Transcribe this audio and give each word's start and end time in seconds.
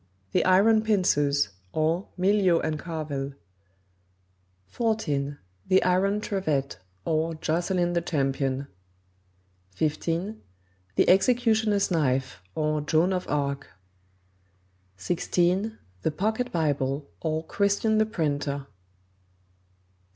The 0.31 0.43
Iron 0.45 0.81
Pincers; 0.81 1.49
or, 1.73 2.07
Mylio 2.17 2.59
and 2.59 2.79
Karvel; 2.79 3.35
14. 4.65 5.37
The 5.67 5.83
Iron 5.83 6.19
Trevet; 6.21 6.77
or, 7.05 7.35
Jocelyn 7.35 7.93
the 7.93 8.01
Champion; 8.01 8.65
15. 9.75 10.41
The 10.95 11.07
Executioner's 11.07 11.91
Knife; 11.91 12.41
or, 12.55 12.81
Joan 12.81 13.13
of 13.13 13.27
Arc; 13.27 13.67
16. 14.97 15.77
The 16.01 16.09
Pocket 16.11 16.51
Bible; 16.51 17.07
or, 17.19 17.45
Christian 17.45 17.99
the 17.99 18.07
Printer; 18.07 18.53
17. 18.65 18.67